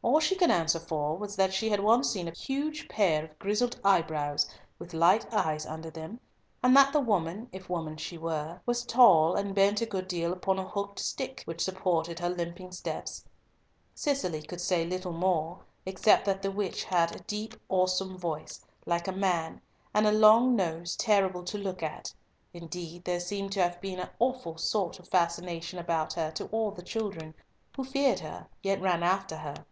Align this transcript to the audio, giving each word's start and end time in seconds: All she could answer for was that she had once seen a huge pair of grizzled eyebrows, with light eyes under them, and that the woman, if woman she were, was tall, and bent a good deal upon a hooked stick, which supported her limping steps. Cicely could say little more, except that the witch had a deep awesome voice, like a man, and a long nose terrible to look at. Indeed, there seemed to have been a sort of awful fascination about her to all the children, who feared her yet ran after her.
All 0.00 0.20
she 0.20 0.36
could 0.36 0.50
answer 0.50 0.78
for 0.80 1.18
was 1.18 1.36
that 1.36 1.52
she 1.52 1.68
had 1.68 1.80
once 1.80 2.08
seen 2.10 2.28
a 2.28 2.34
huge 2.34 2.88
pair 2.88 3.22
of 3.24 3.38
grizzled 3.38 3.78
eyebrows, 3.84 4.48
with 4.78 4.94
light 4.94 5.30
eyes 5.34 5.66
under 5.66 5.90
them, 5.90 6.18
and 6.62 6.74
that 6.74 6.94
the 6.94 7.00
woman, 7.00 7.50
if 7.52 7.68
woman 7.68 7.98
she 7.98 8.16
were, 8.16 8.60
was 8.64 8.86
tall, 8.86 9.34
and 9.34 9.54
bent 9.54 9.82
a 9.82 9.86
good 9.86 10.08
deal 10.08 10.32
upon 10.32 10.58
a 10.58 10.66
hooked 10.66 10.98
stick, 10.98 11.42
which 11.44 11.60
supported 11.60 12.20
her 12.20 12.30
limping 12.30 12.72
steps. 12.72 13.26
Cicely 13.94 14.40
could 14.40 14.62
say 14.62 14.86
little 14.86 15.12
more, 15.12 15.58
except 15.84 16.24
that 16.24 16.40
the 16.40 16.50
witch 16.50 16.84
had 16.84 17.14
a 17.14 17.22
deep 17.24 17.54
awesome 17.68 18.16
voice, 18.16 18.64
like 18.86 19.08
a 19.08 19.12
man, 19.12 19.60
and 19.92 20.06
a 20.06 20.12
long 20.12 20.56
nose 20.56 20.96
terrible 20.96 21.44
to 21.44 21.58
look 21.58 21.82
at. 21.82 22.14
Indeed, 22.54 23.04
there 23.04 23.20
seemed 23.20 23.52
to 23.52 23.62
have 23.62 23.78
been 23.82 23.98
a 23.98 24.10
sort 24.56 24.98
of 24.98 25.04
awful 25.04 25.04
fascination 25.04 25.78
about 25.78 26.14
her 26.14 26.30
to 26.30 26.46
all 26.46 26.70
the 26.70 26.82
children, 26.82 27.34
who 27.76 27.84
feared 27.84 28.20
her 28.20 28.48
yet 28.62 28.80
ran 28.80 29.02
after 29.02 29.36
her. 29.36 29.66